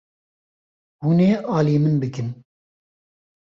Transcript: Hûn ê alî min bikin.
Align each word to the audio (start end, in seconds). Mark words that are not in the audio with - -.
Hûn 1.03 1.19
ê 1.29 1.31
alî 1.57 1.75
min 1.83 1.95
bikin. 2.01 2.27